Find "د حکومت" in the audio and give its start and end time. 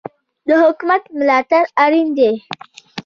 0.47-1.03